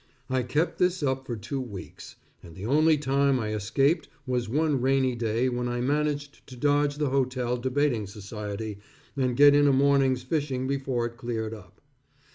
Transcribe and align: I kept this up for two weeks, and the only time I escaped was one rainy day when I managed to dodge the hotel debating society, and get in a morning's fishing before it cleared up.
I 0.31 0.41
kept 0.41 0.79
this 0.79 1.03
up 1.03 1.27
for 1.27 1.35
two 1.35 1.61
weeks, 1.61 2.15
and 2.41 2.55
the 2.55 2.65
only 2.65 2.97
time 2.97 3.39
I 3.39 3.53
escaped 3.53 4.07
was 4.25 4.49
one 4.49 4.81
rainy 4.81 5.13
day 5.13 5.47
when 5.47 5.67
I 5.67 5.79
managed 5.79 6.47
to 6.47 6.55
dodge 6.55 6.97
the 6.97 7.09
hotel 7.11 7.55
debating 7.55 8.07
society, 8.07 8.79
and 9.15 9.37
get 9.37 9.53
in 9.53 9.67
a 9.67 9.71
morning's 9.71 10.23
fishing 10.23 10.65
before 10.65 11.05
it 11.05 11.17
cleared 11.17 11.53
up. 11.53 11.81